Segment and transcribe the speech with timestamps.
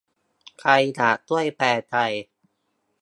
[0.59, 2.11] ใครอยากช่วยแปลไทย